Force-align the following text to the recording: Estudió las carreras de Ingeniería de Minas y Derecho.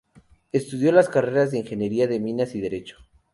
Estudió 0.51 0.91
las 0.91 1.09
carreras 1.09 1.51
de 1.51 1.59
Ingeniería 1.59 2.07
de 2.07 2.19
Minas 2.19 2.55
y 2.55 2.59
Derecho. 2.59 2.97